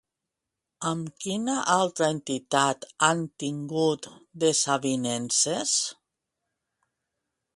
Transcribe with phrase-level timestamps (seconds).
[0.91, 4.09] Amb quina altra entitat han tingut
[4.45, 5.77] desavinences?